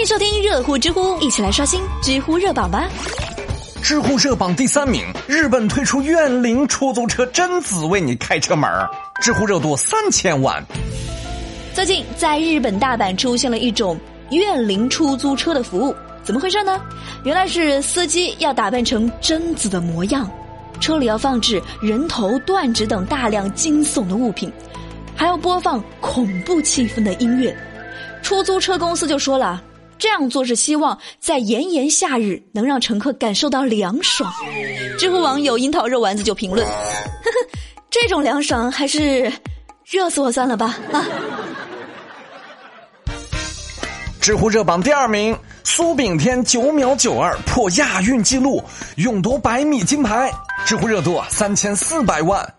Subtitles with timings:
[0.00, 2.88] 迎收听热乎知乎，一起来刷新知乎热榜吧。
[3.82, 8.88] 知乎热榜第三名，日本推出怨灵出租车贞子为你开车门儿，
[9.20, 10.64] 知乎热度三千万。
[11.74, 13.98] 最近在日本大阪出现了一种
[14.30, 16.80] 怨灵出租车的服务，怎么回事呢？
[17.24, 20.26] 原来是司机要打扮成贞子的模样，
[20.80, 24.50] 车里要放置人头、断指等大量惊悚的物品，
[25.14, 27.54] 还要播放恐怖气氛的音乐。
[28.22, 29.62] 出租车公司就说了。
[30.00, 34.32] 这样做是希望在炎炎夏日能让乘客感受到凉爽。
[34.98, 37.58] 知乎网友樱桃肉丸子就评论：“呵呵，
[37.90, 39.30] 这种凉爽还是
[39.84, 41.04] 热死我算了吧。”啊！
[44.22, 48.62] 知乎热榜第二名，苏炳添九秒九二破亚运纪录，
[48.96, 50.32] 勇夺百米金牌，
[50.64, 52.54] 知乎热度三千四百万。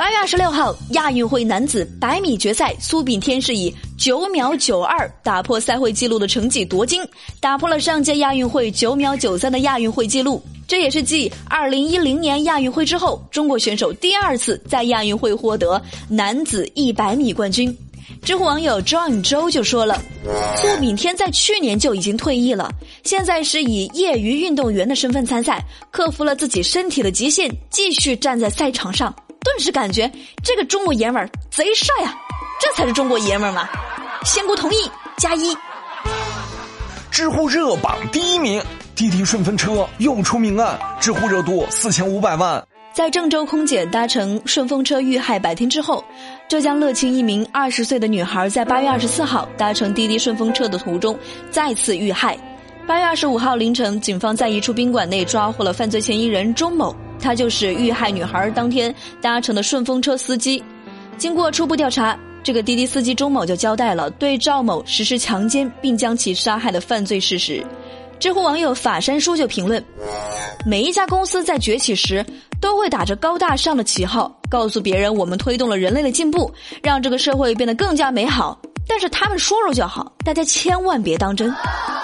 [0.00, 7.06] 八月二十六号，亚运会男子百米决赛，苏炳添是以九秒九二打破赛会纪录的成绩夺金，
[7.38, 10.42] 打破了上届亚运会九秒九三的亚运会纪录。
[10.66, 17.76] 这也是继二零一零年亚运会之后，中国选手第二次在亚运会获得男子一百米冠军。
[18.22, 20.02] 知乎网友 John 周就说了，
[20.56, 22.70] 苏炳添在去年就已经退役了，
[23.04, 29.14] 现在是以业余运动员的身份参赛，克服了自己身体的极限，继续站在赛场上。
[29.40, 30.10] 顿时感觉
[30.42, 32.14] 这个中国爷们儿贼帅啊！
[32.60, 33.68] 这才是中国爷们儿嘛！
[34.24, 34.76] 仙姑同意
[35.16, 35.56] 加一。
[37.10, 38.62] 知乎热榜第一名，
[38.94, 42.62] 滴滴顺风车又出命案，知乎热度四千五百万。
[42.92, 46.04] 在郑州空姐搭乘顺风车遇害百天之后，
[46.48, 51.18] 浙江乐清一名二十岁的女孩在八月二十四号搭乘滴滴顺风车的途中
[51.50, 52.36] 再次遇害。
[52.86, 56.94] 八月二十五号凌晨，警方在一处宾馆内抓获了犯罪嫌疑人钟某。
[57.20, 60.62] 他就是遇害女孩当天搭乘的顺风车司机。
[61.18, 67.64] 经过初步调查，这个滴滴司机钟某就交代了对赵某实施强奸并将其杀害的犯罪事实。
[68.18, 69.82] 知乎网友法山叔就评论：
[70.66, 72.24] 每一家公司在崛起时，
[72.60, 78.58] 都会打着高大上的旗号，告诉别人我们推动了人类的进步，让这个社会变得更加美好。
[78.86, 81.54] 但是他们说说就好，大家千万别当真。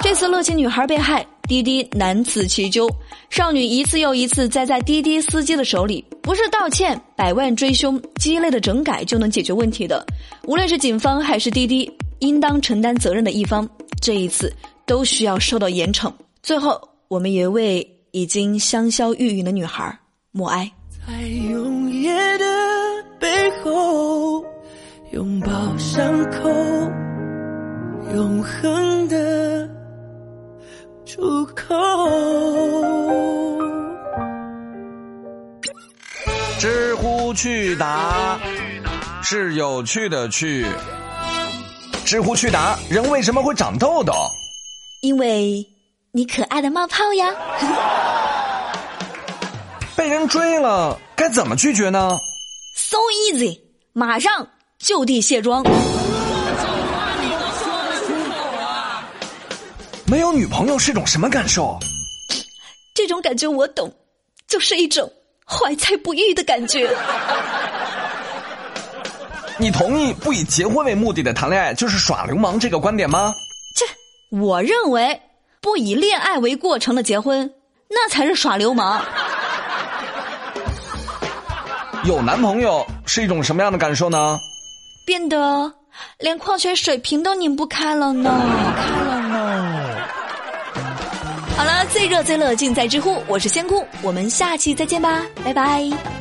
[0.00, 1.26] 这次乐清女孩被害。
[1.48, 2.86] 滴滴难辞其咎，
[3.30, 10.04] 少女一次又一次栽在滴滴司机的手里，不是道歉、百万追凶、鸡肋的整改就能解决问题的。
[10.44, 13.66] 无论是警方还是滴滴，应当承担责任的一方，
[13.98, 14.52] 这一次
[14.84, 16.12] 都需要受到严惩。
[16.42, 16.78] 最后，
[17.08, 19.98] 我们也为已经香消玉殒的女孩
[20.30, 20.70] 默哀。
[21.06, 22.44] 在永夜的
[23.18, 23.26] 背
[23.64, 24.44] 后，
[25.12, 25.48] 拥抱
[25.78, 26.50] 伤口，
[28.14, 29.57] 永恒的。
[31.08, 31.64] 出口。
[36.58, 38.38] 知乎趣答
[39.22, 40.66] 是有趣的趣。
[42.04, 44.12] 知乎趣答：人为什么会长痘痘？
[45.00, 45.66] 因为
[46.12, 47.34] 你可爱的冒泡呀。
[49.96, 52.18] 被人追了，该怎么拒绝呢
[52.76, 52.98] ？So
[53.32, 53.60] easy，
[53.94, 54.46] 马上
[54.78, 55.64] 就地卸妆。
[60.18, 61.78] 没有女朋友是种什么感受？
[62.92, 63.94] 这种感觉我懂，
[64.48, 65.08] 就是一种
[65.46, 66.90] 怀才不遇的感觉。
[69.58, 73.32] 你同意不以结婚为目的的谈恋爱就是耍流氓这个观点吗？
[73.76, 73.86] 这，
[74.36, 75.22] 我认为
[75.60, 77.54] 不以恋爱为过程的结婚，
[77.88, 79.00] 那才是耍流氓。
[82.02, 84.36] 有男朋友是一种什么样的感受呢？
[85.06, 85.72] 变得
[86.18, 88.36] 连矿泉水瓶都拧不开了呢。
[88.76, 89.17] 开了
[92.08, 96.17] 热最乐尽在知乎，我是仙姑，我们下期再见吧，拜拜。